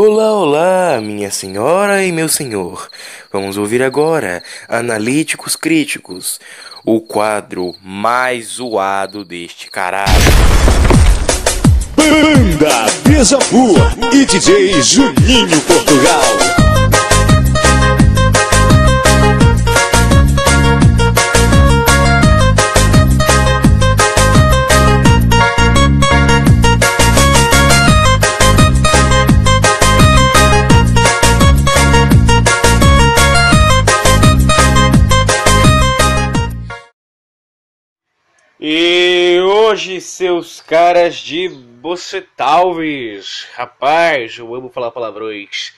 Olá, 0.00 0.32
olá, 0.32 1.00
minha 1.00 1.28
senhora 1.28 2.04
e 2.04 2.12
meu 2.12 2.28
senhor. 2.28 2.88
Vamos 3.32 3.56
ouvir 3.56 3.82
agora 3.82 4.44
Analíticos 4.68 5.56
Críticos, 5.56 6.38
o 6.84 7.00
quadro 7.00 7.74
mais 7.82 8.46
zoado 8.46 9.24
deste 9.24 9.68
caralho. 9.68 10.08
Banda 11.96 12.86
Beija 13.02 13.38
e 14.12 14.24
DJ 14.24 14.80
Juninho 14.82 15.60
Portugal. 15.62 16.47
Hoje, 39.68 40.00
seus 40.00 40.62
caras 40.62 41.16
de 41.16 41.50
bocetalves, 41.50 43.46
rapaz, 43.52 44.38
eu 44.38 44.54
amo 44.54 44.70
falar 44.70 44.90
palavrões. 44.90 45.74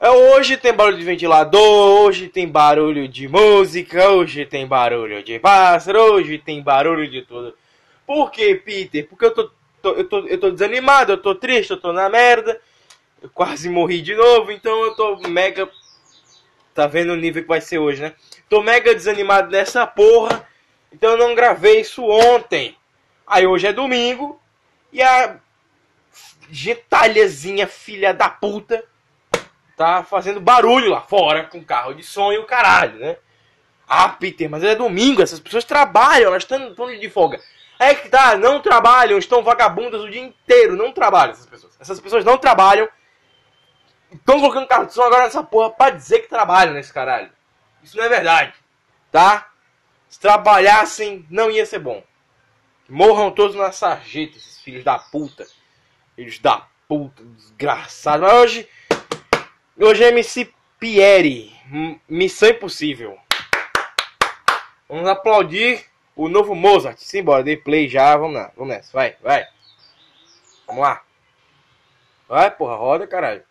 É, 0.00 0.08
hoje 0.08 0.56
tem 0.56 0.72
barulho 0.72 0.96
de 0.96 1.04
ventilador, 1.04 2.00
hoje 2.00 2.28
tem 2.28 2.48
barulho 2.48 3.06
de 3.06 3.28
música, 3.28 4.08
hoje 4.08 4.46
tem 4.46 4.66
barulho 4.66 5.22
de 5.22 5.38
pássaro, 5.38 6.14
hoje 6.14 6.38
tem 6.38 6.62
barulho 6.62 7.06
de 7.06 7.20
tudo. 7.20 7.54
Por 8.06 8.30
que, 8.30 8.54
Peter? 8.54 9.06
Porque 9.06 9.26
eu 9.26 9.34
tô, 9.34 9.50
tô, 9.82 9.90
eu, 9.90 10.08
tô, 10.08 10.18
eu 10.20 10.40
tô 10.40 10.50
desanimado, 10.50 11.12
eu 11.12 11.18
tô 11.18 11.34
triste, 11.34 11.72
eu 11.72 11.80
tô 11.80 11.92
na 11.92 12.08
merda. 12.08 12.58
Eu 13.22 13.28
quase 13.28 13.68
morri 13.68 14.00
de 14.00 14.14
novo, 14.14 14.50
então 14.50 14.82
eu 14.82 14.96
tô 14.96 15.16
mega. 15.28 15.68
Tá 16.72 16.86
vendo 16.86 17.12
o 17.12 17.16
nível 17.16 17.42
que 17.42 17.48
vai 17.48 17.60
ser 17.60 17.78
hoje, 17.78 18.00
né? 18.00 18.14
Tô 18.48 18.62
mega 18.62 18.94
desanimado 18.94 19.50
nessa 19.50 19.86
porra. 19.86 20.48
Então 20.90 21.10
eu 21.10 21.18
não 21.18 21.34
gravei 21.34 21.80
isso 21.80 22.02
ontem. 22.02 22.74
Aí 23.26 23.46
hoje 23.46 23.66
é 23.66 23.72
domingo 23.72 24.40
e 24.92 25.02
a 25.02 25.36
gentalhazinha 26.50 27.66
filha 27.66 28.12
da 28.12 28.28
puta 28.28 28.84
tá 29.76 30.04
fazendo 30.04 30.40
barulho 30.40 30.90
lá 30.90 31.00
fora 31.00 31.44
com 31.44 31.64
carro 31.64 31.94
de 31.94 32.02
som 32.02 32.32
e 32.32 32.38
o 32.38 32.44
caralho, 32.44 32.98
né? 32.98 33.16
Ah, 33.88 34.08
Peter, 34.08 34.48
mas 34.48 34.62
é 34.62 34.74
domingo, 34.74 35.22
essas 35.22 35.40
pessoas 35.40 35.64
trabalham, 35.64 36.28
elas 36.28 36.42
estão 36.42 36.74
de 36.98 37.10
folga. 37.10 37.40
É 37.78 37.94
que 37.94 38.08
tá, 38.08 38.36
não 38.36 38.60
trabalham, 38.60 39.18
estão 39.18 39.42
vagabundas 39.42 40.00
o 40.00 40.10
dia 40.10 40.22
inteiro, 40.22 40.76
não 40.76 40.92
trabalham 40.92 41.32
essas 41.32 41.46
pessoas. 41.46 41.76
Essas 41.80 42.00
pessoas 42.00 42.24
não 42.24 42.38
trabalham. 42.38 42.88
Estão 44.12 44.38
colocando 44.38 44.68
carro 44.68 44.86
de 44.86 44.94
som 44.94 45.02
agora 45.02 45.24
nessa 45.24 45.42
porra 45.42 45.70
pra 45.70 45.90
dizer 45.90 46.20
que 46.20 46.28
trabalham 46.28 46.72
nesse 46.72 46.92
caralho. 46.92 47.30
Isso 47.82 47.96
não 47.96 48.04
é 48.04 48.08
verdade, 48.08 48.54
tá? 49.10 49.50
Se 50.08 50.20
trabalhassem, 50.20 51.26
não 51.28 51.50
ia 51.50 51.66
ser 51.66 51.80
bom. 51.80 52.02
Morram 52.88 53.30
todos 53.30 53.56
na 53.56 53.72
sarjeta, 53.72 54.36
esses 54.36 54.60
filhos 54.60 54.84
da 54.84 54.98
puta. 54.98 55.46
Filhos 56.14 56.38
da 56.38 56.66
puta, 56.86 57.22
desgraçado. 57.24 58.22
Mas 58.22 58.32
hoje. 58.34 58.68
Hoje 59.76 60.04
é 60.04 60.08
MC 60.08 60.52
Pierre. 60.78 61.54
Missão 62.08 62.50
Impossível. 62.50 63.18
Vamos 64.88 65.08
aplaudir 65.08 65.84
o 66.14 66.28
novo 66.28 66.54
Mozart. 66.54 66.98
Simbora, 66.98 67.42
dei 67.42 67.56
play 67.56 67.88
já. 67.88 68.16
Vamos 68.16 68.36
lá, 68.36 68.52
vamos 68.56 68.74
nessa. 68.74 68.92
Vai, 68.92 69.16
vai. 69.22 69.48
Vamos 70.66 70.82
lá. 70.82 71.02
Vai, 72.28 72.50
porra, 72.50 72.76
roda, 72.76 73.06
caralho. 73.06 73.44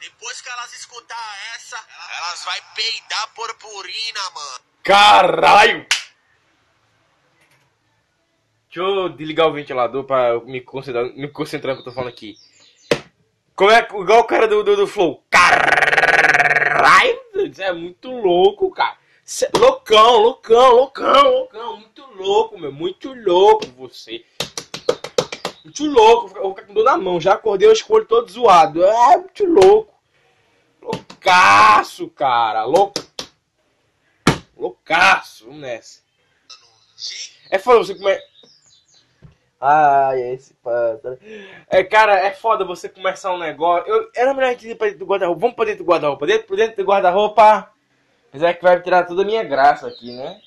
Depois 0.00 0.40
que 0.40 0.48
elas 0.48 0.72
escutar 0.74 1.38
essa, 1.54 1.76
elas 1.76 2.44
vai 2.44 2.60
peidar 2.74 3.34
purpurina, 3.34 4.20
mano. 4.34 4.71
Caralho! 4.82 5.86
Deixa 8.66 8.80
eu 8.80 9.08
desligar 9.10 9.48
o 9.48 9.52
ventilador 9.52 10.04
pra 10.04 10.40
me 10.40 10.60
concentrar, 10.60 11.04
me 11.14 11.28
concentrar 11.28 11.76
no 11.76 11.82
que 11.82 11.88
eu 11.88 11.92
tô 11.92 11.94
falando 11.94 12.10
aqui. 12.10 12.36
Como 13.54 13.70
é 13.70 13.78
igual 13.80 14.20
o 14.20 14.24
cara 14.24 14.48
do, 14.48 14.64
do, 14.64 14.74
do 14.74 14.86
Flow. 14.86 15.22
Caralho! 15.30 17.20
Isso 17.34 17.62
é 17.62 17.72
muito 17.72 18.10
louco, 18.10 18.70
cara. 18.70 18.96
É 19.42 19.58
loucão, 19.58 20.18
loucão, 20.18 20.72
loucão, 20.72 21.30
loucão. 21.30 21.76
Muito 21.76 22.04
louco, 22.16 22.58
meu. 22.58 22.72
Muito 22.72 23.14
louco 23.14 23.66
você. 23.76 24.24
Muito 25.62 25.86
louco. 25.86 26.36
Eu 26.36 26.42
vou 26.42 26.54
ficar 26.54 26.66
com 26.66 26.74
dor 26.74 26.84
na 26.84 26.96
mão. 26.96 27.20
Já 27.20 27.34
acordei 27.34 27.68
o 27.68 27.72
escolho 27.72 28.04
todo 28.04 28.30
zoado. 28.30 28.82
É 28.82 29.16
muito 29.16 29.44
louco. 29.44 29.94
Loucaço, 30.80 32.08
cara. 32.08 32.64
Louco. 32.64 33.11
Loucaço. 34.92 35.46
Vamos 35.46 35.60
nessa. 35.60 36.00
É 37.50 37.58
foda 37.58 37.78
você 37.78 37.94
comer. 37.94 38.20
Ai, 39.58 40.20
esse 40.32 40.54
pássaro. 40.54 41.18
É, 41.68 41.82
cara, 41.84 42.18
é 42.18 42.32
foda 42.32 42.64
você 42.64 42.88
começar 42.88 43.32
um 43.32 43.38
negócio. 43.38 43.88
Eu, 43.88 44.10
era 44.14 44.34
melhor 44.34 44.54
que 44.54 44.68
ir 44.68 44.74
pra 44.74 44.88
dentro 44.88 45.00
do 45.00 45.06
guarda-roupa. 45.06 45.40
Vamos 45.40 45.56
pra 45.56 45.64
dentro 45.64 45.84
do 45.84 45.88
guarda-roupa. 45.88 46.26
Dentro, 46.26 46.56
dentro 46.56 46.76
do 46.76 46.88
guarda-roupa. 46.88 47.72
Mas 48.32 48.42
é 48.42 48.52
que 48.52 48.62
vai 48.62 48.80
tirar 48.82 49.06
toda 49.06 49.22
a 49.22 49.24
minha 49.24 49.42
graça 49.42 49.88
aqui, 49.88 50.16
né? 50.16 50.40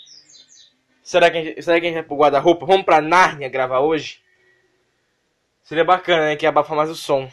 Será 1.03 1.31
que 1.31 1.37
a 1.37 1.43
gente, 1.43 1.61
será 1.61 1.79
que 1.79 1.85
a 1.85 1.89
gente 1.89 1.99
vai 1.99 2.03
pro 2.03 2.17
guarda-roupa? 2.17 2.65
Vamos 2.65 2.85
pra 2.85 3.01
Nárnia 3.01 3.49
gravar 3.49 3.79
hoje? 3.79 4.21
Seria 5.63 5.83
bacana, 5.83 6.25
né? 6.25 6.35
Que 6.35 6.45
abafa 6.45 6.75
mais 6.75 6.89
o 6.89 6.95
som. 6.95 7.29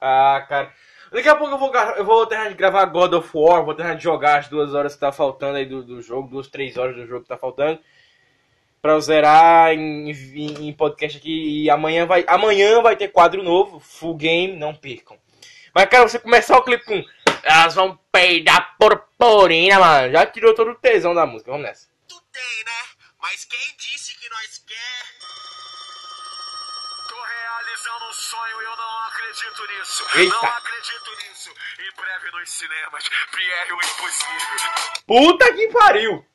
Ah, 0.00 0.44
cara. 0.48 0.72
Daqui 1.16 1.30
a 1.30 1.34
pouco 1.34 1.54
eu 1.54 1.58
vou, 1.58 1.74
eu 1.74 2.04
vou 2.04 2.26
terminar 2.26 2.50
de 2.50 2.56
gravar 2.56 2.84
God 2.84 3.14
of 3.14 3.30
War, 3.32 3.64
vou 3.64 3.74
terminar 3.74 3.96
de 3.96 4.04
jogar 4.04 4.38
as 4.38 4.48
duas 4.48 4.74
horas 4.74 4.92
que 4.92 5.00
tá 5.00 5.10
faltando 5.10 5.56
aí 5.56 5.64
do, 5.64 5.82
do 5.82 6.02
jogo, 6.02 6.28
duas, 6.28 6.46
três 6.46 6.76
horas 6.76 6.94
do 6.94 7.06
jogo 7.06 7.22
que 7.22 7.28
tá 7.28 7.38
faltando. 7.38 7.80
Pra 8.82 8.92
eu 8.92 9.00
zerar 9.00 9.72
em, 9.72 10.10
em, 10.10 10.68
em, 10.68 10.72
podcast 10.74 11.16
aqui. 11.16 11.62
E 11.62 11.70
amanhã 11.70 12.04
vai, 12.04 12.22
amanhã 12.28 12.82
vai 12.82 12.96
ter 12.96 13.08
quadro 13.08 13.42
novo, 13.42 13.80
full 13.80 14.14
game, 14.14 14.58
não 14.58 14.74
percam. 14.74 15.16
Mas, 15.74 15.88
cara, 15.88 16.06
você 16.06 16.18
começar 16.18 16.58
o 16.58 16.62
clipe 16.62 16.84
com. 16.84 17.02
Elas 17.42 17.74
vão 17.74 17.98
peidar 18.12 18.76
purpurina, 18.78 19.80
mano. 19.80 20.12
Já 20.12 20.26
tirou 20.26 20.54
todo 20.54 20.72
o 20.72 20.74
tesão 20.74 21.14
da 21.14 21.24
música. 21.24 21.50
Vamos 21.50 21.66
nessa. 21.66 21.88
Tu 22.06 22.14
tem, 22.30 22.64
né? 22.66 23.06
Mas 23.22 23.46
quem 23.46 23.74
disse 23.78 24.14
que 24.20 24.28
nós 24.28 24.62
quer? 24.66 25.15
Realizando 27.46 28.04
um 28.08 28.12
sonho 28.12 28.60
e 28.60 28.64
eu 28.64 28.76
não 28.76 29.02
acredito 29.06 29.62
nisso. 29.68 30.04
Eita. 30.16 30.34
Não 30.34 30.48
acredito 30.48 31.10
nisso. 31.22 31.50
Em 31.78 31.96
breve 31.96 32.30
nos 32.32 32.50
cinemas, 32.50 33.08
Pierre 33.30 33.72
o 33.72 33.76
Impossível. 33.76 34.96
Puta 35.06 35.52
que 35.52 35.68
pariu! 35.68 36.26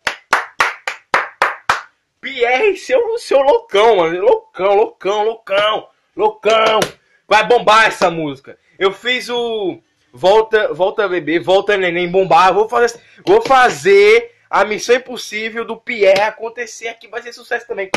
Pierre, 2.21 2.77
seu, 2.77 3.17
seu 3.17 3.39
loucão, 3.39 3.97
mano. 3.97 4.21
Loucão, 4.21 4.75
loucão, 4.75 5.23
loucão, 5.23 5.89
loucão. 6.16 6.79
Vai 7.27 7.45
bombar 7.45 7.88
essa 7.88 8.09
música. 8.09 8.57
Eu 8.79 8.94
fiz 8.94 9.29
o 9.29 9.81
Volta, 10.13 10.73
Volta 10.73 11.09
Bebê, 11.09 11.39
Volta 11.39 11.75
Neném 11.75 12.09
bombar. 12.09 12.53
Vou 12.53 12.69
fazer, 12.69 13.01
vou 13.25 13.41
fazer 13.41 14.35
a 14.50 14.63
Missão 14.63 14.95
Impossível 14.95 15.66
do 15.66 15.75
Pierre 15.75 16.21
acontecer 16.21 16.88
aqui. 16.88 17.07
Vai 17.07 17.21
ser 17.21 17.33
sucesso 17.33 17.67
também. 17.67 17.89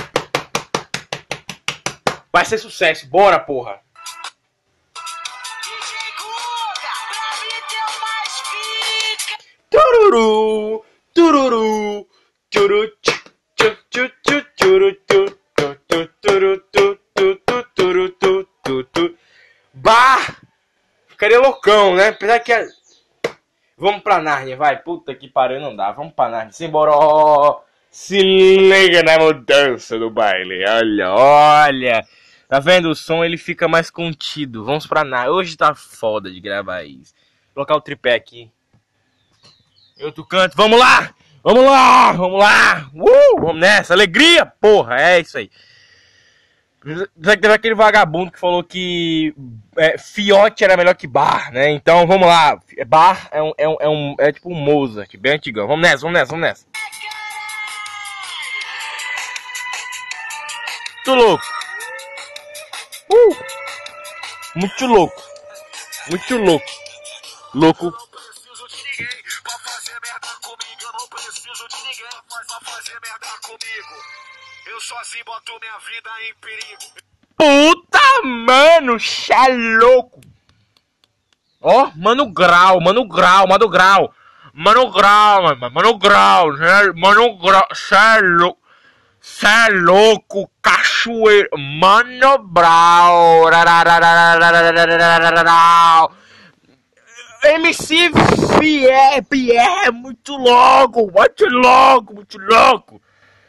Vai 2.35 2.45
ser 2.45 2.59
sucesso, 2.59 3.07
bora, 3.07 3.39
porra! 3.39 3.81
Tururu, 9.71 10.85
tururu, 11.15 12.09
turu, 12.51 12.89
tchu, 13.01 13.13
tchu, 13.89 14.11
tchu, 14.25 14.45
turu, 14.57 14.95
tu, 15.07 15.39
tu, 15.55 15.77
tu, 15.87 16.09
turu, 16.21 16.59
tu, 16.73 16.99
tu, 17.15 17.37
tu, 17.47 18.09
tu, 18.19 18.49
tu, 18.65 18.85
tu. 18.85 19.19
Loucão, 21.39 21.95
né? 21.95 22.09
Apesar 22.09 22.41
que 22.41 22.53
é... 22.53 22.67
Vamos 23.79 24.03
pra 24.03 24.21
Narnia, 24.21 24.57
vai. 24.57 24.83
Puta 24.83 25.15
que 25.15 25.29
pariu, 25.29 25.61
não 25.61 25.77
dá. 25.77 25.93
Vamos 25.93 26.13
pra 26.13 26.29
Narnia. 26.29 26.53
Simbora. 26.53 26.91
Se 27.93 28.19
liga 28.21 29.05
na 29.05 29.21
mudança 29.21 29.97
do 29.97 30.11
baile. 30.11 30.65
Olha, 30.69 31.13
olha. 31.13 32.05
Tá 32.49 32.61
vendo? 32.61 32.91
O 32.91 32.95
som 32.95 33.25
ele 33.25 33.37
fica 33.37 33.67
mais 33.67 33.91
contido. 33.91 34.65
Vamos 34.65 34.87
pra 34.87 35.05
nada. 35.05 35.33
Hoje 35.33 35.57
tá 35.57 35.75
foda 35.75 36.31
de 36.31 36.41
gravar 36.41 36.85
isso. 36.85 37.15
Vou 37.55 37.65
colocar 37.65 37.77
o 37.77 37.81
tripé 37.81 38.15
aqui. 38.15 38.51
Eu 39.97 40.13
tu 40.13 40.25
canto. 40.25 40.57
Vamos 40.57 40.79
lá! 40.79 41.15
Vamos 41.43 41.65
lá! 41.65 42.13
Vamos 42.13 42.39
lá! 42.39 42.91
Uh! 42.95 43.41
Vamos 43.41 43.61
nessa! 43.61 43.95
Alegria! 43.95 44.47
Porra! 44.47 45.01
É 45.01 45.21
isso 45.21 45.39
aí. 45.39 45.51
Já 47.19 47.35
que 47.35 47.41
teve 47.41 47.55
aquele 47.55 47.75
vagabundo 47.75 48.31
que 48.31 48.39
falou 48.39 48.63
que 48.63 49.35
é, 49.77 49.97
fiote 49.97 50.63
era 50.63 50.77
melhor 50.77 50.95
que 50.95 51.07
bar, 51.07 51.51
né? 51.51 51.71
Então 51.71 52.07
vamos 52.07 52.27
lá. 52.27 52.61
Bar 52.87 53.29
é, 53.31 53.43
um, 53.43 53.53
é, 53.57 53.69
um, 53.69 53.77
é, 53.81 53.89
um, 53.89 54.17
é 54.19 54.33
tipo 54.33 54.51
um 54.51 54.55
Mozart, 54.55 55.17
bem 55.17 55.33
antigão. 55.33 55.67
Vamos 55.67 55.83
nessa, 55.83 56.03
vamos 56.03 56.19
nessa, 56.19 56.31
vamos 56.31 56.47
nessa. 56.47 56.67
Tô 61.05 61.15
louco. 61.15 61.54
Uh! 63.11 63.37
Muito 64.55 64.87
louco. 64.87 65.23
Muito 66.09 66.37
louco. 66.39 66.73
Louco. 67.55 67.93
Puta, 77.37 78.23
mano, 78.25 78.99
xé 78.99 79.49
louco. 79.49 80.21
Ó, 81.61 81.85
oh, 81.85 81.93
mano 81.97 82.31
grau, 82.31 82.81
mano 82.81 83.07
grau, 83.07 83.47
mano 83.47 83.69
grau. 83.69 84.15
Mano 84.53 84.91
grau, 84.91 85.43
mano, 85.43 85.71
mano 85.71 85.99
grau, 85.99 86.57
é, 86.57 86.93
mano 86.93 87.37
grau, 87.37 87.67
xé 87.75 88.21
louco. 88.21 88.64
Cê 89.27 89.47
é 89.47 89.69
louco, 89.71 90.51
cachoeiro. 90.61 91.49
Mano 91.57 92.39
Brau. 92.47 93.49
MC 97.43 98.11
Pierre, 98.61 99.23
Pierre 99.23 99.87
é 99.87 99.91
muito 99.91 100.37
louco, 100.37 101.11
muito 101.11 101.47
louco, 101.47 102.15
muito 102.15 102.39
louco. 102.39 103.01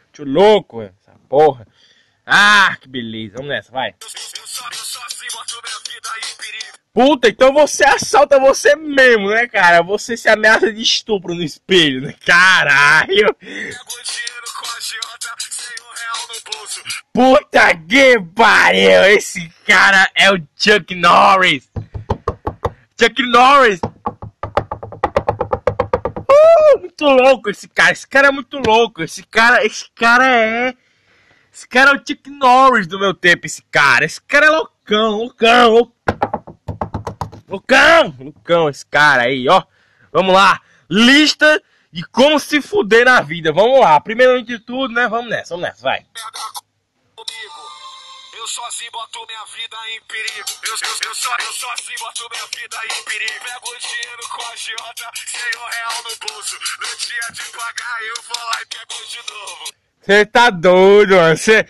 Muito 0.04 0.24
louco, 0.24 0.82
é, 0.82 0.94
essa 1.02 1.12
porra. 1.28 1.68
Ah, 2.26 2.78
que 2.80 2.88
beleza. 2.88 3.34
Vamos 3.36 3.50
nessa, 3.50 3.70
vai. 3.70 3.94
Puta, 6.94 7.28
então 7.28 7.52
você 7.52 7.84
assalta 7.84 8.40
você 8.40 8.78
mesmo, 8.78 9.30
né, 9.30 9.46
cara? 9.46 9.82
Você 9.82 10.16
se 10.16 10.30
ameaça 10.30 10.72
de 10.72 10.82
estupro 10.82 11.36
no 11.36 11.44
espelho, 11.44 12.00
né? 12.00 12.16
Caralho! 12.26 13.36
Puta 17.14 17.76
que 17.88 18.20
pariu! 18.36 19.04
Esse 19.06 19.50
cara 19.66 20.10
é 20.16 20.32
o 20.32 20.38
Chuck 20.56 20.94
Norris! 20.94 21.72
Chuck 23.00 23.24
Norris! 23.24 23.80
Uh, 26.30 26.80
muito 26.80 27.06
louco 27.06 27.50
esse 27.50 27.68
cara! 27.68 27.92
Esse 27.94 28.08
cara 28.08 28.28
é 28.28 28.32
muito 28.32 28.58
louco! 28.58 29.02
Esse 29.02 29.24
cara, 29.24 29.66
esse 29.66 29.90
cara 29.96 30.28
é. 30.28 30.74
Esse 31.52 31.68
cara 31.68 31.92
é 31.92 31.96
o 31.96 31.98
Chuck 31.98 32.30
Norris 32.30 32.86
do 32.86 33.00
meu 33.00 33.14
tempo, 33.14 33.46
esse 33.46 33.64
cara! 33.72 34.06
Esse 34.06 34.22
cara 34.22 34.46
é 34.46 34.50
loucão, 34.50 35.12
loucão! 35.18 35.92
Loucão! 37.48 38.16
Loucão, 38.20 38.70
esse 38.70 38.86
cara 38.86 39.24
aí, 39.24 39.48
ó! 39.50 39.64
Vamos 40.12 40.34
lá! 40.34 40.62
Lista 40.90 41.62
de 41.96 42.04
como 42.08 42.38
se 42.42 42.62
fuder 42.62 43.06
na 43.06 43.22
vida. 43.22 43.54
Vamos 43.54 43.80
lá! 43.80 44.02
Primeiro 44.02 44.44
de 44.44 44.60
tudo, 44.60 44.94
né? 44.94 45.08
Vamos 45.08 45.30
nessa, 45.30 45.56
vamos 45.56 45.64
nessa, 45.64 45.82
vai! 45.82 46.06
Eu 48.34 48.48
sozinho 48.48 48.92
boto 48.92 49.26
minha 49.26 49.46
vida 49.46 49.78
em 49.96 50.02
perigo. 50.02 50.50
Eu, 50.62 50.72
eu, 50.72 51.10
eu, 51.10 51.16
só, 51.16 51.36
eu 51.40 51.54
sozinho 51.54 51.98
boto 52.00 52.28
minha 52.30 52.46
vida 52.48 52.78
em 52.84 53.04
perigo. 53.06 53.46
Pego 53.46 53.70
o 53.70 53.80
dinheiro 53.80 54.30
com 54.30 54.42
a 54.42 54.58
sem 54.58 54.74
um 55.58 55.66
real 55.66 56.04
no 56.04 56.28
bolso. 56.28 56.56
No 56.82 56.98
dia 56.98 57.32
de 57.32 57.44
pagar, 57.58 58.04
eu 58.04 58.22
vou 58.24 58.46
lá 58.46 58.62
e 58.62 58.66
pego 58.66 59.06
de 59.08 59.34
novo. 59.34 59.86
Você 60.02 60.26
tá 60.26 60.50
doido, 60.50 61.16
mano. 61.16 61.38
Você 61.38 61.66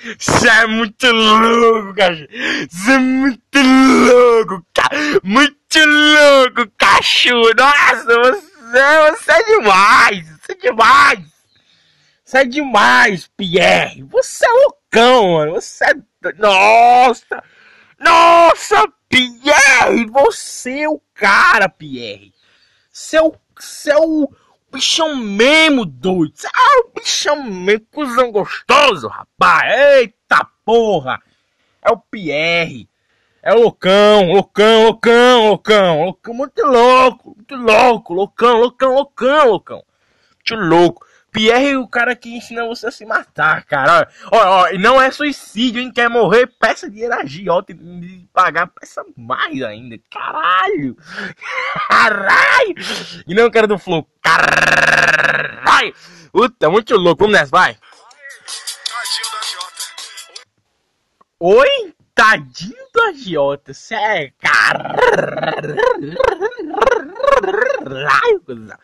é 0.49 0.65
muito 0.65 1.11
louco, 1.11 1.95
cara. 1.95 2.27
Você 2.67 2.91
é 2.91 2.97
muito 2.97 3.59
louco, 3.61 4.65
cara. 4.73 4.97
Muito 5.23 5.79
louco, 5.85 6.71
cachorro. 6.77 7.53
Nossa, 7.55 8.03
você, 8.05 8.54
você 8.79 9.31
é 9.31 9.43
demais. 9.43 10.29
Você 10.29 10.51
é 10.51 10.55
demais. 10.55 11.19
Você 12.23 12.37
é 12.39 12.45
demais, 12.45 13.27
Pierre. 13.37 14.03
Você 14.03 14.45
é 14.45 14.49
loucão, 14.49 15.33
mano. 15.33 15.53
Você 15.53 15.85
é. 15.85 15.93
Nossa! 16.37 17.43
Nossa, 17.99 18.87
Pierre! 19.07 20.05
Você 20.11 20.81
é 20.81 20.89
o 20.89 20.99
cara, 21.13 21.69
Pierre. 21.69 22.33
Você 22.91 23.17
é 23.17 23.21
o. 23.21 23.35
Você 23.57 23.91
é 23.91 23.97
o 23.97 24.29
bichão 24.71 25.15
mesmo, 25.15 25.85
doido. 25.85 26.33
Você 26.35 26.47
é 26.47 26.79
o 26.79 26.91
bichão 26.93 27.43
mesmo, 27.43 27.85
cuzão 27.91 28.31
gostoso, 28.31 29.07
rapaz. 29.07 29.71
Eita 29.97 30.45
porra! 30.65 31.21
É 31.81 31.91
o 31.91 31.97
Pierre. 31.97 32.89
É 33.45 33.53
o 33.53 33.61
loucão, 33.61 34.25
loucão, 34.31 34.85
loucão, 34.85 35.45
loucão, 35.49 36.03
loucão, 36.03 36.33
muito 36.33 36.65
louco, 36.65 37.35
muito 37.35 37.55
louco, 37.55 38.13
loucão, 38.15 38.57
loucão, 38.57 38.95
loucão, 38.95 39.47
loucão. 39.49 39.85
Muito 40.33 40.67
louco. 40.67 41.05
Pierre 41.31 41.73
é 41.73 41.77
o 41.77 41.87
cara 41.87 42.15
que 42.15 42.35
ensina 42.35 42.65
você 42.65 42.87
a 42.87 42.91
se 42.91 43.05
matar, 43.05 43.63
cara. 43.65 44.09
Ó, 44.31 44.37
ó, 44.37 44.69
e 44.69 44.79
não 44.79 44.99
é 44.99 45.11
suicídio, 45.11 45.79
hein? 45.79 45.91
Quer 45.91 46.09
morrer, 46.09 46.47
peça 46.47 46.89
dinheiro 46.89 47.13
a 47.13 47.17
agiota 47.17 47.71
e 47.71 48.27
pagar, 48.33 48.65
peça 48.65 49.05
mais 49.15 49.61
ainda. 49.61 49.99
Caralho! 50.09 50.97
Caralho! 51.87 52.75
E 53.27 53.35
não 53.35 53.45
o 53.45 53.51
cara 53.51 53.67
do 53.67 53.77
flow. 53.77 54.09
Caralho! 54.23 55.93
Puta, 56.31 56.67
muito 56.67 56.95
louco. 56.95 57.25
Vamos 57.25 57.37
nessa, 57.37 57.51
vai. 57.51 57.77
Oi? 61.39 61.94
Tadinho 62.15 62.87
do 62.93 63.01
agiota. 63.01 63.73
Caralho, 67.83 68.41
cuzão. 68.45 68.77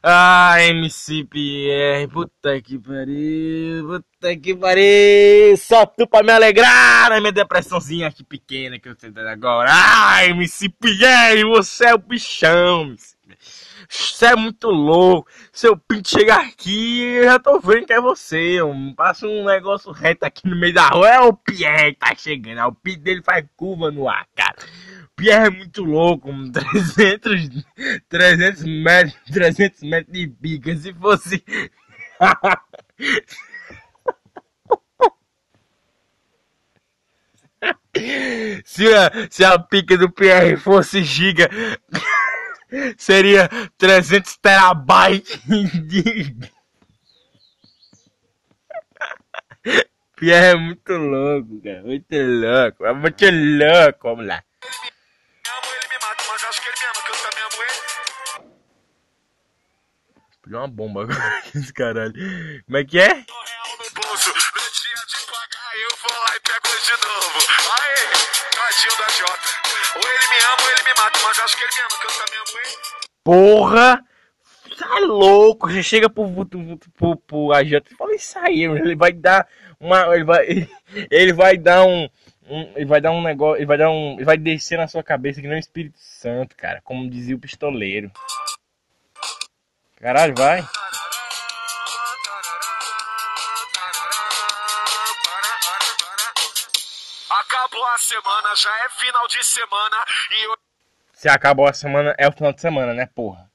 Ah, 0.00 0.62
MC 0.62 1.24
Pierre, 1.24 2.06
puta 2.06 2.62
que 2.62 2.78
pariu, 2.78 3.88
puta 3.88 4.36
que 4.36 4.54
pariu, 4.54 5.56
só 5.56 5.84
tu 5.84 6.06
pra 6.06 6.22
me 6.22 6.30
alegrar 6.30 7.10
na 7.10 7.20
minha 7.20 7.32
depressãozinha 7.32 8.06
aqui 8.06 8.22
pequena 8.22 8.78
que 8.78 8.88
eu 8.88 8.94
tô 8.94 9.10
dando 9.10 9.26
agora. 9.26 9.68
Ah, 9.72 10.24
MC 10.26 10.68
Pierre, 10.68 11.42
você 11.44 11.86
é 11.86 11.94
o 11.94 11.98
bichão, 11.98 12.82
MC. 12.82 13.17
Você 13.88 14.26
é 14.26 14.36
muito 14.36 14.68
louco. 14.68 15.30
Seu 15.52 15.76
pinto 15.76 16.08
chegar 16.08 16.40
aqui, 16.40 17.00
eu 17.00 17.24
já 17.24 17.38
tô 17.38 17.58
vendo 17.60 17.86
que 17.86 17.92
é 17.92 18.00
você. 18.00 18.62
Um, 18.62 18.94
passa 18.94 19.26
um 19.26 19.44
negócio 19.44 19.92
reto 19.92 20.24
aqui 20.24 20.48
no 20.48 20.56
meio 20.56 20.74
da 20.74 20.88
rua. 20.88 21.08
É 21.08 21.20
o 21.20 21.32
Pierre 21.32 21.94
que 21.94 22.00
tá 22.00 22.14
chegando. 22.16 22.66
O 22.66 22.74
pinto 22.74 23.00
dele 23.00 23.22
faz 23.22 23.44
curva 23.56 23.90
no 23.90 24.08
ar, 24.08 24.26
cara. 24.34 24.56
Pierre 25.16 25.46
é 25.46 25.50
muito 25.50 25.84
louco. 25.84 26.30
um 26.30 26.50
300, 26.52 27.64
300 28.08 28.64
metros, 28.64 29.14
300 29.32 29.82
metros 29.82 30.12
de 30.12 30.26
bica. 30.26 30.76
Se 30.76 30.92
fosse. 30.94 31.44
se, 38.64 38.94
a, 38.94 39.10
se 39.30 39.44
a 39.44 39.58
pica 39.58 39.96
do 39.96 40.10
Pierre 40.10 40.56
fosse 40.56 41.02
giga. 41.02 41.48
Seria 42.96 43.48
300 43.76 44.36
terabytes. 44.38 45.40
Pierre 50.16 50.46
é 50.46 50.54
muito 50.56 50.92
louco, 50.92 51.62
cara. 51.62 51.82
Muito 51.82 52.16
louco. 52.16 52.84
É 52.84 52.92
muito 52.92 53.24
louco. 53.24 53.98
Vamos 54.02 54.26
lá. 54.26 54.42
Explodiu 60.30 60.58
uma 60.58 60.68
bomba 60.68 61.02
agora. 61.02 61.42
Esse 61.54 61.72
caralho. 61.72 62.14
Como 62.64 62.76
é 62.76 62.84
que 62.84 62.98
é? 62.98 63.10
Eu 65.80 65.96
vou 66.02 66.20
lá 66.20 66.34
e 66.34 66.40
pego 66.40 66.68
de 66.84 66.92
novo. 67.06 67.38
Aê, 67.78 68.00
tadinho 68.56 68.96
da 68.98 69.08
Jota. 69.10 69.67
Ou 69.96 70.02
ele 70.10 70.28
me 70.30 70.44
ama 70.44 70.56
ou 70.62 70.70
ele 70.70 70.82
me 70.82 70.94
mata, 71.00 71.18
mas 71.26 71.38
acho 71.38 71.56
que 71.56 71.64
ele 71.64 71.72
me 71.74 71.80
ama, 71.80 72.00
que 72.00 72.06
eu 72.06 72.24
também 72.24 72.38
amo 72.40 72.58
ele. 72.64 72.76
Porra! 73.24 74.04
Tá 74.78 74.98
louco! 75.00 75.70
Já 75.70 75.82
chega 75.82 76.08
pro, 76.08 76.46
pro, 76.46 76.78
pro, 76.96 77.16
pro 77.16 77.52
agente 77.52 77.92
e 77.92 77.96
fala 77.96 78.14
isso 78.14 78.38
aí, 78.38 78.62
ele 78.62 78.94
vai 78.94 79.12
dar 79.12 79.46
uma. 79.80 80.14
Ele 80.14 80.24
vai, 80.24 80.46
ele 81.10 81.32
vai 81.32 81.56
dar 81.56 81.84
um, 81.84 82.08
um- 82.48 82.72
Ele 82.76 82.84
vai 82.84 83.00
dar 83.00 83.10
um 83.10 83.20
negócio. 83.22 83.56
Ele 83.58 83.66
vai 83.66 83.76
dar 83.78 83.90
um. 83.90 84.14
Ele 84.14 84.24
vai 84.24 84.36
descer 84.36 84.78
na 84.78 84.86
sua 84.86 85.02
cabeça 85.02 85.40
que 85.40 85.48
nem 85.48 85.56
o 85.56 85.60
Espírito 85.60 85.98
Santo, 85.98 86.54
cara. 86.56 86.80
Como 86.84 87.10
dizia 87.10 87.34
o 87.34 87.40
pistoleiro. 87.40 88.10
Caralho, 90.00 90.34
vai. 90.36 90.64
Semana, 98.48 98.54
já 98.56 98.84
é 98.84 98.88
final 98.88 99.28
de 99.28 99.44
semana 99.44 99.96
e 100.30 100.56
Se 101.12 101.28
acabou 101.28 101.66
a 101.66 101.72
semana, 101.72 102.14
é 102.18 102.28
o 102.28 102.32
final 102.32 102.52
de 102.52 102.60
semana, 102.60 102.94
né, 102.94 103.06
porra? 103.06 103.50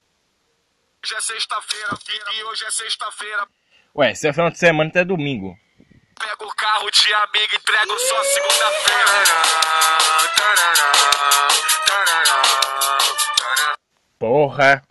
hoje 1.03 1.15
é 1.15 1.21
sexta-feira. 1.21 1.97
E 2.33 2.43
hoje 2.43 2.65
é 2.65 2.71
sexta-feira. 2.71 3.47
Ué, 3.95 4.15
se 4.15 4.27
é 4.27 4.33
final 4.33 4.49
de 4.49 4.57
semana, 4.57 4.89
até 4.89 5.03
domingo. 5.03 5.57
Pego 6.19 6.45
o 6.45 6.55
carro 6.55 6.89
de 6.91 7.13
amigo, 7.13 7.55
entrego 7.55 7.99
só 7.99 8.23
segunda-feira. 8.23 9.13
Porra. 14.19 14.83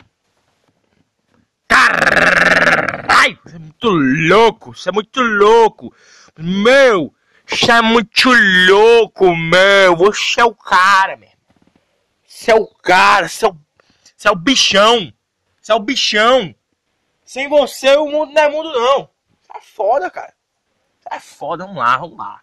Caralho, 1.69 3.39
é 3.47 3.59
muito 3.59 3.89
louco, 4.29 4.73
isso 4.73 4.89
é 4.89 4.93
muito 4.93 5.21
louco. 5.21 5.95
Meu, 6.37 7.15
isso 7.53 7.71
é 7.71 7.83
muito 7.83 8.31
louco, 8.69 9.37
meu. 9.37 9.95
Você 9.97 10.41
é 10.41 10.45
o 10.45 10.55
cara, 10.55 11.17
meu. 11.17 11.31
Você 12.27 12.51
é 12.51 12.55
o 12.55 12.67
cara, 12.67 13.29
você 13.29 13.45
é 13.45 13.49
o, 13.49 13.57
você 14.17 14.29
é 14.29 14.31
o 14.31 14.37
bichão. 14.37 15.13
Você 15.61 15.73
é 15.73 15.75
o 15.75 15.81
bichão. 15.81 16.55
Sem 17.25 17.49
você 17.49 17.95
o 17.97 18.07
mundo 18.07 18.33
não 18.33 18.43
é 18.43 18.49
mundo, 18.49 18.73
não. 18.73 19.11
É 19.55 19.61
foda, 19.61 20.11
cara. 20.11 20.35
É 21.11 21.21
foda, 21.21 21.67
vamos 21.67 21.83
lá, 21.83 21.97
vamos 21.99 22.19
lá. 22.19 22.41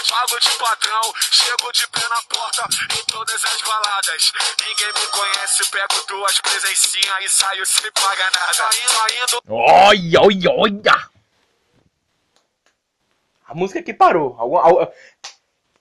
Pago, 0.00 0.28
pago 0.28 0.40
de 0.40 0.50
padrão, 0.58 1.14
chego 1.30 1.72
de 1.72 1.86
pé 1.88 2.00
na 2.08 2.22
porta 2.22 2.68
em 2.98 3.04
todas 3.04 3.44
as 3.44 3.62
baladas. 3.62 4.32
Ninguém 4.66 4.86
me 4.86 5.06
conhece, 5.08 5.70
pego 5.70 6.06
duas 6.08 6.40
presencinhas 6.40 7.24
e 7.24 7.28
saio 7.28 7.66
sem 7.66 7.92
pagar 7.92 8.30
nada. 8.32 8.54
Saindo, 8.54 8.88
saindo, 8.88 9.42
Olha, 9.48 10.20
olha, 10.20 10.50
olha! 10.50 11.10
A 13.46 13.54
música 13.54 13.82
que 13.82 13.92
parou. 13.92 14.36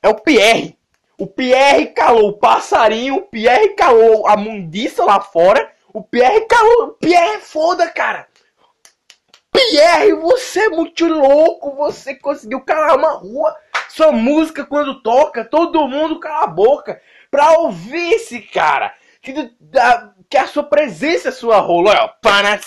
É 0.02 0.10
o 0.10 0.16
Pierre. 0.16 0.78
O 1.18 1.28
Pierre 1.28 1.88
calou 1.88 2.30
o 2.30 2.38
passarinho, 2.38 3.18
o 3.18 3.22
Pierre 3.22 3.76
calou 3.76 4.28
a 4.28 4.36
mundiça 4.36 5.04
lá 5.04 5.22
fora. 5.22 5.72
O 5.94 6.04
Pierre 6.04 6.46
calou. 6.46 6.88
O 6.88 6.94
Pierre 6.94 7.36
é 7.36 7.40
foda, 7.40 7.90
cara. 7.90 8.28
Pierre, 9.52 10.14
você 10.14 10.66
é 10.66 10.70
muito 10.70 11.06
louco. 11.06 11.76
Você 11.76 12.16
conseguiu 12.16 12.62
calar 12.62 12.98
uma 12.98 13.12
rua. 13.12 13.56
Sua 13.90 14.12
música, 14.12 14.66
quando 14.66 15.02
toca, 15.02 15.44
todo 15.44 15.88
mundo 15.88 16.20
cala 16.20 16.44
a 16.44 16.48
boca 16.48 17.02
pra 17.30 17.52
ouvir 17.60 18.14
esse 18.14 18.40
cara. 18.42 18.94
Que, 19.22 19.52
da- 19.60 20.12
que 20.30 20.38
a 20.38 20.48
sua 20.48 20.64
presença 20.64 21.30
é 21.30 21.32
sua 21.32 21.60
rola. 21.60 21.94
Ó. 22.04 22.08
Pana- 22.22 22.60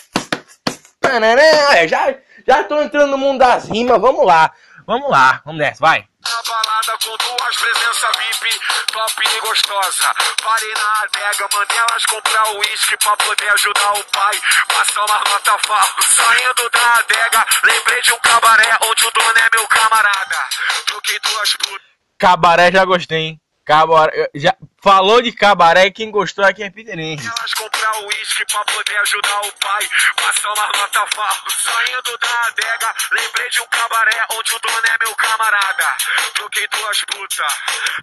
Panará, 1.00 1.42
é, 1.78 1.88
já, 1.88 2.14
já 2.46 2.64
tô 2.64 2.80
entrando 2.80 3.10
no 3.12 3.18
mundo 3.18 3.38
das 3.38 3.68
rimas, 3.68 4.00
vamos 4.00 4.24
lá. 4.26 4.52
Vamos 4.86 5.10
lá, 5.10 5.40
vamos 5.44 5.60
nessa, 5.60 5.80
vai. 5.80 6.04
Na 6.24 6.42
balada 6.42 6.98
com 7.04 7.16
duas 7.16 7.56
presenças 7.56 8.16
VIP, 8.16 8.60
top 8.92 9.22
e 9.24 9.40
gostosa. 9.40 10.14
Parei 10.42 10.72
na 10.74 11.02
adega, 11.02 11.48
mandei 11.52 11.78
elas 11.78 12.06
comprar 12.06 12.50
o 12.50 12.58
uísque 12.58 12.96
pra 12.98 13.16
poder 13.16 13.48
ajudar 13.50 13.92
o 13.92 14.04
pai. 14.04 14.40
Passar 14.68 15.04
uma 15.04 15.18
nota 15.18 15.58
falsa. 15.66 16.02
Saindo 16.02 16.70
da 16.70 16.94
adega, 16.94 17.46
lembrei 17.64 18.02
de 18.02 18.12
um 18.12 18.18
cabaré 18.20 18.78
onde 18.82 19.04
o 19.04 19.10
dono 19.10 19.34
é 19.36 19.56
meu 19.56 19.66
camarada. 19.66 20.48
Troquei 20.86 21.18
duas 21.20 21.52
putas. 21.54 21.92
Cabaré 22.18 22.70
já 22.70 22.84
gostei, 22.84 23.18
hein? 23.18 23.40
Cabaré, 23.72 24.28
já, 24.34 24.54
falou 24.82 25.22
de 25.22 25.32
cabaré, 25.32 25.90
quem 25.90 26.10
gostou 26.10 26.44
aqui 26.44 26.62
é 26.62 26.68
Peterense. 26.68 27.26
Elas 27.26 27.54
comprar 27.54 28.02
o 28.02 28.06
uísque 28.06 28.44
pra 28.44 28.62
poder 28.66 28.98
ajudar 28.98 29.40
o 29.46 29.52
pai. 29.52 29.88
Passar 30.14 30.52
uma 30.52 30.66
nota 30.66 31.06
falsa. 31.14 31.40
Saindo 31.48 32.18
da 32.18 32.48
adega, 32.48 32.94
lembrei 33.12 33.48
de 33.48 33.62
um 33.62 33.66
cabaré 33.68 34.26
onde 34.36 34.52
o 34.52 34.58
dono 34.58 34.76
é 34.76 34.98
meu 35.02 35.14
camarada. 35.14 35.96
Troquei 36.34 36.68
duas 36.68 37.00
putas 37.06 37.54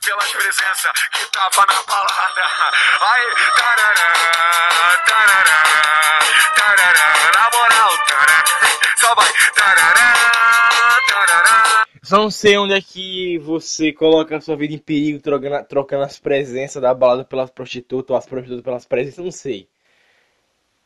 pelas 0.03 0.31
presenças 0.31 0.91
que 1.11 1.25
tava 1.25 1.65
na 1.67 1.83
balada. 1.83 2.45
Aí, 3.01 3.35
tarará, 3.55 5.03
tarará, 5.05 5.63
tarará, 6.55 7.31
na 7.31 7.49
moral, 7.51 7.97
tarará, 8.07 8.43
só 8.97 9.13
vai, 9.13 9.31
tarará, 9.53 10.13
tarará. 11.07 11.85
Não 12.11 12.29
sei 12.31 12.57
onde 12.57 12.73
é 12.73 12.81
que 12.81 13.37
você 13.39 13.93
coloca 13.93 14.35
a 14.35 14.41
sua 14.41 14.55
vida 14.57 14.73
em 14.73 14.77
perigo 14.77 15.21
trocando, 15.21 15.65
trocando 15.67 16.03
as 16.03 16.19
presenças 16.19 16.81
da 16.81 16.93
balada 16.93 17.23
pelas 17.23 17.49
prostitutas 17.51 18.09
ou 18.11 18.17
as 18.17 18.25
prostitutas 18.25 18.63
pelas 18.63 18.85
presenças, 18.85 19.23
não 19.23 19.31
sei. 19.31 19.69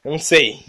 Eu 0.03 0.12
não 0.12 0.20
sei. 0.20 0.60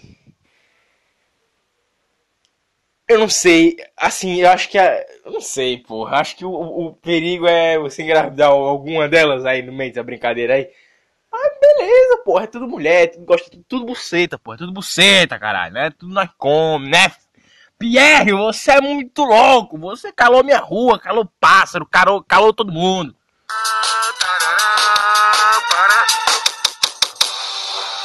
Eu 3.08 3.18
não 3.18 3.28
sei. 3.28 3.76
Assim, 3.96 4.40
eu 4.40 4.48
acho 4.50 4.68
que 4.70 4.78
a... 4.78 5.04
Eu 5.24 5.32
não 5.32 5.40
sei, 5.40 5.78
porra. 5.78 6.18
Acho 6.18 6.36
que 6.36 6.44
o, 6.44 6.50
o- 6.52 6.94
perigo 6.96 7.46
é 7.46 7.78
você 7.78 8.02
engravidar 8.02 8.50
alguma 8.50 9.08
delas 9.08 9.44
aí 9.44 9.62
no 9.62 9.72
meio 9.72 9.90
dessa 9.92 10.02
brincadeira 10.02 10.54
aí. 10.54 10.70
Ah, 11.32 11.50
beleza, 11.60 12.18
porra. 12.24 12.44
É 12.44 12.48
tudo 12.48 12.68
mulher, 12.68 13.12
gosta 13.20 13.50
tudo, 13.50 13.64
tudo 13.68 13.86
buceta, 13.86 14.38
porra. 14.38 14.56
É 14.56 14.58
tudo 14.58 14.72
buceta, 14.72 15.38
caralho, 15.38 15.74
né? 15.74 15.90
Tudo 15.92 16.14
nós 16.14 16.30
come, 16.38 16.90
né? 16.90 17.10
Pierre, 17.78 18.32
você 18.32 18.72
é 18.72 18.80
muito 18.80 19.22
louco. 19.24 19.78
Você 19.78 20.12
calou 20.12 20.44
minha 20.44 20.58
rua, 20.58 20.98
calou 20.98 21.30
pássaro, 21.40 21.86
calou, 21.86 22.22
calou 22.22 22.52
todo 22.52 22.72
mundo. 22.72 23.14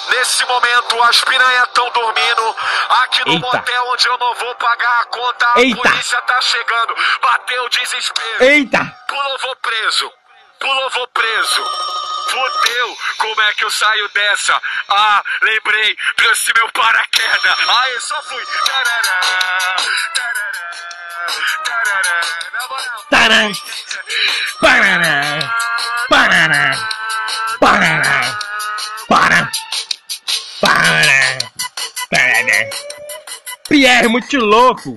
Nesse 0.09 0.43
momento 0.45 1.03
as 1.03 1.21
piranhas 1.23 1.67
estão 1.67 1.89
dormindo 1.91 2.55
Aqui 2.89 3.25
no 3.25 3.33
Eita. 3.33 3.45
motel 3.45 3.83
onde 3.91 4.07
eu 4.07 4.17
não 4.17 4.33
vou 4.35 4.55
pagar 4.55 5.01
a 5.01 5.05
conta 5.05 5.51
A 5.55 5.61
Eita. 5.61 5.81
polícia 5.81 6.21
tá 6.21 6.41
chegando 6.41 6.95
Bateu 7.21 7.63
o 7.63 7.69
desespero 7.69 8.43
Eita! 8.43 8.95
Pulou, 9.07 9.37
vou 9.39 9.55
preso 9.57 10.11
Pulou, 10.59 10.89
vou 10.89 11.07
preso 11.07 11.63
Fudeu, 12.29 12.97
como 13.17 13.41
é 13.41 13.53
que 13.53 13.65
eu 13.65 13.71
saio 13.71 14.07
dessa? 14.09 14.61
Ah, 14.87 15.23
lembrei, 15.41 15.97
trouxe 16.15 16.53
meu 16.55 16.71
paraquedas 16.71 17.55
Aí, 17.67 17.99
só 18.01 18.21
fui 18.21 18.43
Tarará, 18.65 19.75
tarará, 20.13 20.59
tarará. 21.63 22.21
Na 22.53 22.67
moral 22.67 23.05
Taran! 23.09 23.51
Parará! 24.61 25.55
Parará! 26.09 26.89
Parará! 27.59 28.39
Para! 29.07 29.51
Para! 30.61 31.37
Para! 32.11 32.69
Pierre 33.67 34.07
muito 34.07 34.37
louco! 34.37 34.95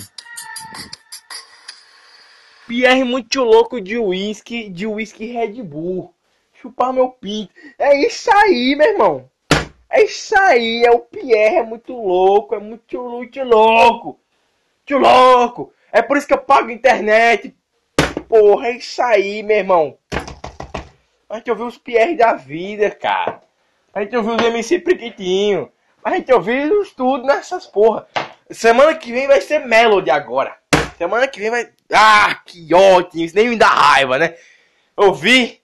Pierre 2.67 3.05
muito 3.05 3.43
louco 3.43 3.81
de 3.81 3.97
uísque, 3.99 4.69
de 4.69 4.87
uísque 4.87 5.33
Red 5.33 5.63
Bull. 5.63 6.15
Chupar 6.63 6.93
meu 6.93 7.09
pinto. 7.09 7.53
É 7.77 8.07
isso 8.07 8.31
aí, 8.33 8.77
meu 8.77 8.87
irmão. 8.87 9.29
É 9.91 10.05
isso 10.05 10.39
aí, 10.39 10.85
é 10.85 10.93
o 10.93 11.01
Pierre, 11.01 11.57
é 11.57 11.63
muito 11.63 11.93
louco, 11.93 12.55
é 12.55 12.61
muito, 12.61 13.03
muito 13.03 13.43
louco. 13.43 14.21
Muito 14.89 15.05
louco. 15.05 15.75
É 15.91 16.01
por 16.01 16.17
isso 16.17 16.27
que 16.27 16.33
eu 16.33 16.39
pago 16.39 16.71
internet. 16.71 17.55
Porra, 18.29 18.69
é 18.69 18.77
isso 18.77 19.03
aí, 19.03 19.43
meu 19.43 19.57
irmão. 19.57 19.99
A 21.29 21.37
gente 21.37 21.51
ouviu 21.51 21.67
os 21.67 21.77
Pierre 21.77 22.15
da 22.15 22.35
vida, 22.35 22.91
cara. 22.93 23.41
A 23.93 24.03
gente 24.03 24.17
ouviu 24.17 24.37
os 24.37 24.43
MC 24.43 24.79
Priquitinho. 24.79 25.71
A 26.05 26.15
gente 26.15 26.33
ouviu 26.33 26.81
os 26.81 26.93
tudo 26.93 27.25
nessas 27.25 27.67
porra. 27.67 28.07
Semana 28.51 28.95
que 28.95 29.11
vem 29.11 29.27
vai 29.27 29.41
ser 29.41 29.67
Melody 29.67 30.11
agora. 30.11 30.57
Semana 30.97 31.27
que 31.27 31.41
vem 31.41 31.51
vai. 31.51 31.69
Ah, 31.93 32.41
que 32.47 32.73
ótimo. 32.73 33.25
Isso 33.25 33.35
nem 33.35 33.49
me 33.49 33.57
dá 33.57 33.67
raiva, 33.67 34.17
né? 34.17 34.37
Ouvi. 34.97 35.62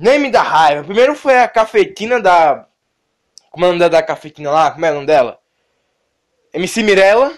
Nem 0.00 0.16
me 0.20 0.30
dá 0.30 0.42
raiva. 0.42 0.84
Primeiro 0.84 1.16
foi 1.16 1.36
a 1.38 1.48
cafetina 1.48 2.20
da. 2.20 2.66
Como 3.50 3.64
é 3.64 3.68
o 3.68 3.72
nome 3.72 3.88
da- 3.88 4.02
cafetina 4.02 4.48
lá? 4.50 4.70
Como 4.70 4.86
é 4.86 4.90
o 4.92 4.94
nome 4.94 5.06
dela? 5.06 5.40
MC 6.54 6.84
Mirella. 6.84 7.32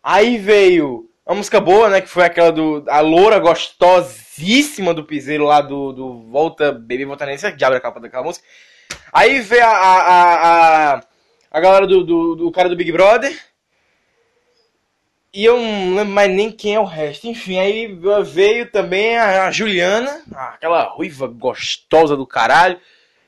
Aí 0.00 0.38
veio 0.38 1.10
uma 1.26 1.34
música 1.34 1.60
boa, 1.60 1.88
né? 1.88 2.00
Que 2.00 2.08
foi 2.08 2.24
aquela 2.24 2.52
do. 2.52 2.84
A 2.88 3.00
loura 3.00 3.40
gostosíssima 3.40 4.94
do 4.94 5.04
piseiro 5.04 5.44
lá 5.44 5.60
do, 5.60 5.92
do 5.92 6.22
Volta 6.30 6.70
Baby 6.70 7.04
Volta 7.04 7.26
Nesse. 7.26 7.50
Que 7.50 7.56
diabo 7.56 7.74
é 7.74 7.78
a 7.78 7.80
capa 7.80 7.98
daquela 7.98 8.22
música. 8.22 8.46
Aí 9.12 9.40
veio 9.40 9.64
a. 9.64 9.68
A, 9.68 9.98
a, 9.98 10.94
a, 10.94 11.02
a 11.50 11.60
galera 11.60 11.86
do, 11.86 12.04
do, 12.04 12.36
do 12.36 12.52
cara 12.52 12.68
do 12.68 12.76
Big 12.76 12.92
Brother. 12.92 13.36
E 15.32 15.44
eu 15.44 15.58
não 15.60 15.96
lembro 15.96 16.14
mais 16.14 16.30
nem 16.30 16.50
quem 16.50 16.74
é 16.74 16.80
o 16.80 16.84
resto. 16.84 17.26
Enfim, 17.26 17.58
aí 17.58 17.98
veio 18.24 18.70
também 18.70 19.18
a, 19.18 19.50
Juliana, 19.50 20.22
aquela 20.34 20.84
ruiva 20.84 21.26
gostosa 21.26 22.16
do 22.16 22.26
caralho. 22.26 22.80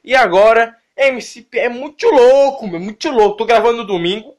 E 0.03 0.15
agora, 0.15 0.77
MCP 0.97 1.59
é 1.59 1.69
muito 1.69 2.07
louco, 2.07 2.67
meu, 2.67 2.81
muito 2.81 3.11
louco. 3.11 3.37
Tô 3.37 3.45
gravando 3.45 3.79
no 3.79 3.85
domingo, 3.85 4.35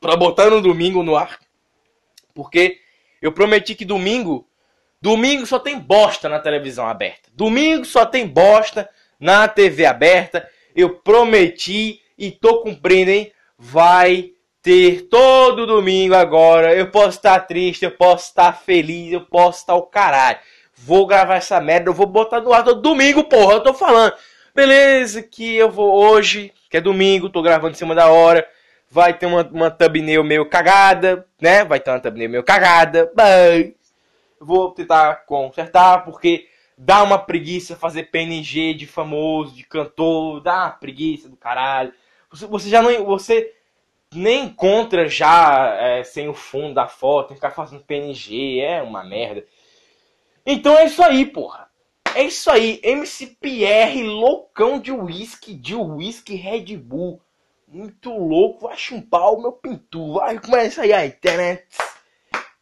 pra 0.00 0.16
botar 0.16 0.48
no 0.48 0.62
domingo 0.62 1.02
no 1.02 1.16
ar. 1.16 1.38
Porque 2.34 2.78
eu 3.20 3.32
prometi 3.32 3.74
que 3.74 3.84
domingo, 3.84 4.48
domingo 5.00 5.46
só 5.46 5.58
tem 5.58 5.78
bosta 5.78 6.28
na 6.28 6.40
televisão 6.40 6.86
aberta. 6.86 7.30
Domingo 7.34 7.84
só 7.84 8.06
tem 8.06 8.26
bosta 8.26 8.88
na 9.20 9.46
TV 9.46 9.84
aberta. 9.84 10.48
Eu 10.74 10.96
prometi 10.96 12.00
e 12.18 12.30
tô 12.30 12.60
cumprindo, 12.60 13.10
hein? 13.10 13.32
Vai 13.58 14.33
ter 14.64 15.02
todo 15.10 15.66
domingo 15.66 16.14
agora. 16.14 16.74
Eu 16.74 16.90
posso 16.90 17.18
estar 17.18 17.38
triste, 17.40 17.84
eu 17.84 17.90
posso 17.90 18.28
estar 18.28 18.54
feliz, 18.54 19.12
eu 19.12 19.20
posso 19.20 19.58
estar 19.60 19.74
o 19.74 19.82
caralho. 19.82 20.38
Vou 20.74 21.06
gravar 21.06 21.36
essa 21.36 21.60
merda, 21.60 21.90
eu 21.90 21.94
vou 21.94 22.06
botar 22.06 22.40
no 22.40 22.52
ar 22.52 22.64
todo 22.64 22.80
domingo, 22.80 23.24
porra. 23.24 23.54
Eu 23.54 23.60
tô 23.60 23.74
falando. 23.74 24.14
Beleza, 24.54 25.22
que 25.22 25.54
eu 25.54 25.70
vou 25.70 25.92
hoje, 25.92 26.50
que 26.70 26.78
é 26.78 26.80
domingo, 26.80 27.28
tô 27.28 27.42
gravando 27.42 27.72
em 27.72 27.76
cima 27.76 27.94
da 27.94 28.08
hora. 28.08 28.48
Vai 28.90 29.12
ter 29.12 29.26
uma, 29.26 29.42
uma 29.52 29.70
thumbnail 29.70 30.24
meio 30.24 30.48
cagada, 30.48 31.26
né? 31.40 31.64
Vai 31.64 31.78
ter 31.78 31.90
uma 31.90 32.00
thumbnail 32.00 32.30
meio 32.30 32.42
cagada, 32.42 33.12
mas 33.14 33.72
vou 34.40 34.70
tentar 34.70 35.26
consertar, 35.26 36.04
porque 36.04 36.46
dá 36.78 37.02
uma 37.02 37.18
preguiça 37.18 37.76
fazer 37.76 38.04
PNG 38.04 38.72
de 38.74 38.86
famoso, 38.86 39.54
de 39.54 39.64
cantor, 39.64 40.40
dá 40.40 40.64
uma 40.64 40.70
preguiça 40.70 41.28
do 41.28 41.36
caralho. 41.36 41.92
Você, 42.30 42.46
você 42.46 42.68
já 42.70 42.80
não. 42.80 43.04
Você 43.04 43.52
nem 44.18 44.44
encontra 44.44 45.08
já 45.08 45.76
é, 45.80 46.04
sem 46.04 46.28
o 46.28 46.34
fundo 46.34 46.74
da 46.74 46.88
foto, 46.88 47.28
tem 47.28 47.36
que 47.36 47.40
ficar 47.40 47.50
fazendo 47.50 47.84
PNG, 47.84 48.60
é 48.60 48.82
uma 48.82 49.04
merda. 49.04 49.44
Então 50.46 50.76
é 50.76 50.86
isso 50.86 51.02
aí, 51.02 51.26
porra. 51.26 51.68
É 52.14 52.22
isso 52.22 52.50
aí, 52.50 52.80
MC 52.82 53.36
Pierre, 53.40 54.02
loucão 54.04 54.78
de 54.78 54.92
uísque, 54.92 55.52
de 55.52 55.74
uísque 55.74 56.34
Red 56.34 56.76
Bull. 56.76 57.20
Muito 57.66 58.10
louco, 58.16 58.68
vai 58.68 58.76
chumpar 58.76 59.32
o 59.32 59.42
meu 59.42 59.52
pintu. 59.52 60.14
Vai, 60.14 60.38
começa 60.38 60.82
aí, 60.82 60.92
aí. 60.92 61.10
Tereré, 61.10 61.64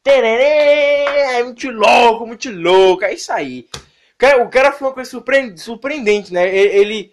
tereré, 0.02 1.42
muito 1.42 1.70
louco, 1.70 2.26
muito 2.26 2.50
louco. 2.50 3.04
É 3.04 3.12
isso 3.12 3.30
aí. 3.30 3.68
O 4.14 4.18
cara, 4.18 4.42
o 4.42 4.48
cara 4.48 4.72
foi 4.72 4.88
uma 4.88 4.94
coisa 4.94 5.10
surpreendente, 5.56 6.32
né? 6.32 6.48
Ele 6.48 7.12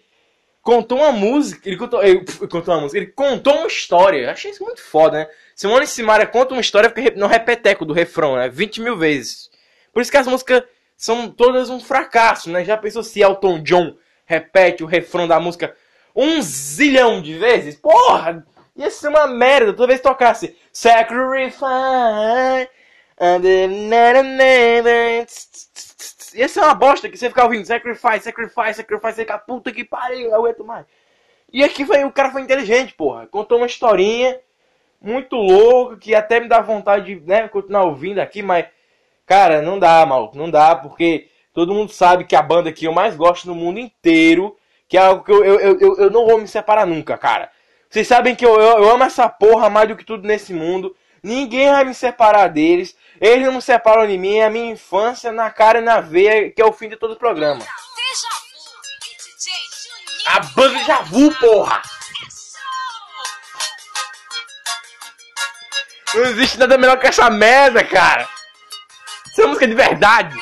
contou 0.62 0.98
uma 0.98 1.12
música. 1.12 1.68
Ele 1.68 1.76
contou, 1.76 2.02
ele 2.02 2.24
contou 2.24 2.74
uma 2.74 2.82
música. 2.82 2.98
Ele 2.98 3.12
contou 3.12 3.54
uma 3.58 3.66
história. 3.66 4.30
Achei 4.30 4.50
isso 4.50 4.64
muito 4.64 4.82
foda, 4.82 5.18
né? 5.18 5.28
Simone 5.54 5.86
Simaria 5.86 6.26
conta 6.26 6.54
uma 6.54 6.60
história 6.60 6.88
porque 6.88 7.10
no 7.10 7.26
repeteco 7.26 7.84
do 7.84 7.92
refrão, 7.92 8.36
né? 8.36 8.48
20 8.48 8.80
mil 8.80 8.96
vezes. 8.96 9.50
Por 9.92 10.00
isso 10.00 10.10
que 10.10 10.16
as 10.16 10.26
músicas 10.26 10.62
são 10.96 11.28
todas 11.30 11.70
um 11.70 11.80
fracasso, 11.80 12.50
né? 12.50 12.64
Já 12.64 12.76
pensou 12.76 13.02
se 13.02 13.20
Elton 13.20 13.62
John 13.62 13.96
repete 14.24 14.82
o 14.82 14.86
refrão 14.86 15.26
da 15.26 15.40
música 15.40 15.74
um 16.14 16.40
zilhão 16.42 17.20
de 17.20 17.34
vezes? 17.38 17.76
Porra! 17.76 18.46
Ia 18.76 18.90
ser 18.90 19.08
uma 19.08 19.26
merda 19.26 19.72
toda 19.72 19.88
vez 19.88 20.00
que 20.00 20.08
tocasse 20.08 20.56
Sacrifice 20.72 21.58
and 23.20 23.40
never 23.68 24.24
Ia 26.34 26.48
ser 26.48 26.60
uma 26.60 26.74
bosta 26.74 27.08
que 27.08 27.16
você 27.16 27.28
ficava 27.28 27.46
ouvindo 27.48 27.66
Sacrifice, 27.66 28.24
Sacrifice, 28.24 28.74
Sacrifice, 28.74 29.14
você 29.14 29.22
fica 29.22 29.38
puta 29.38 29.72
que 29.72 29.84
pariu, 29.84 30.30
eu 30.30 30.34
aguento 30.34 30.64
mais. 30.64 30.86
E 31.52 31.64
aqui 31.64 31.84
foi, 31.84 32.04
o 32.04 32.12
cara 32.12 32.30
foi 32.30 32.42
inteligente, 32.42 32.94
porra. 32.94 33.26
Contou 33.26 33.58
uma 33.58 33.66
historinha 33.66 34.38
muito 35.00 35.36
louca 35.36 35.96
que 35.96 36.14
até 36.14 36.40
me 36.40 36.48
dá 36.48 36.60
vontade 36.60 37.14
de 37.14 37.26
né, 37.26 37.48
continuar 37.48 37.84
ouvindo 37.84 38.20
aqui, 38.20 38.42
mas 38.42 38.66
Cara, 39.30 39.62
não 39.62 39.78
dá, 39.78 40.04
maluco, 40.04 40.36
não 40.36 40.50
dá, 40.50 40.74
porque 40.74 41.28
todo 41.54 41.72
mundo 41.72 41.92
sabe 41.92 42.24
que 42.24 42.34
a 42.34 42.42
banda 42.42 42.72
que 42.72 42.84
eu 42.84 42.92
mais 42.92 43.14
gosto 43.14 43.46
no 43.46 43.54
mundo 43.54 43.78
inteiro, 43.78 44.56
que 44.88 44.98
é 44.98 45.00
algo 45.00 45.22
que 45.22 45.30
eu, 45.30 45.44
eu, 45.44 45.78
eu, 45.78 45.96
eu 45.98 46.10
não 46.10 46.26
vou 46.26 46.36
me 46.36 46.48
separar 46.48 46.84
nunca, 46.84 47.16
cara. 47.16 47.48
Vocês 47.88 48.08
sabem 48.08 48.34
que 48.34 48.44
eu, 48.44 48.60
eu, 48.60 48.78
eu 48.82 48.90
amo 48.90 49.04
essa 49.04 49.28
porra 49.28 49.70
mais 49.70 49.88
do 49.88 49.94
que 49.94 50.04
tudo 50.04 50.26
nesse 50.26 50.52
mundo. 50.52 50.96
Ninguém 51.22 51.70
vai 51.70 51.84
me 51.84 51.94
separar 51.94 52.48
deles. 52.48 52.96
Eles 53.20 53.52
não 53.52 53.60
separam 53.60 54.06
de 54.06 54.16
mim. 54.16 54.38
É 54.38 54.46
a 54.46 54.50
minha 54.50 54.72
infância 54.72 55.30
na 55.30 55.50
cara 55.50 55.78
e 55.78 55.82
na 55.82 56.00
veia, 56.00 56.50
que 56.50 56.62
é 56.62 56.64
o 56.64 56.72
fim 56.72 56.88
de 56.88 56.96
todo 56.96 57.12
o 57.12 57.18
programa. 57.18 57.64
A 60.26 60.40
banda 60.40 60.78
Javu, 60.84 61.34
porra! 61.34 61.82
Não 66.14 66.22
existe 66.24 66.58
nada 66.58 66.78
melhor 66.78 66.98
que 66.98 67.06
essa 67.06 67.28
merda, 67.28 67.84
cara! 67.84 68.28
Essa 69.32 69.46
música 69.46 69.64
é 69.64 69.68
de 69.68 69.74
verdade. 69.74 70.36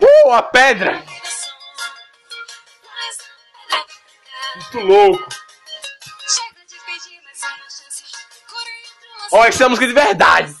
Uh, 0.00 0.32
a 0.32 0.42
pedra. 0.42 1.04
Muito 4.54 4.80
louco. 4.80 5.41
Ó, 9.34 9.42
essa 9.46 9.64
é 9.64 9.68
música 9.68 9.86
de 9.86 9.94
verdade. 9.94 10.54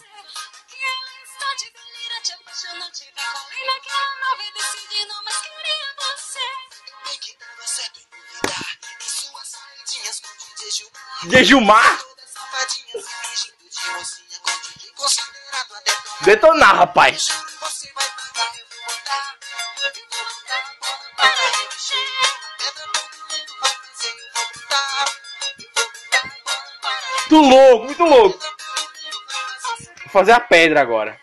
Jejumar? 11.28 12.00
Detonar, 16.22 16.76
rapaz. 16.76 17.28
Muito 27.30 27.48
louco, 27.48 27.84
muito 27.84 28.04
louco. 28.04 28.41
Fazer 30.12 30.32
a 30.32 30.40
pedra 30.40 30.82
agora. 30.82 31.16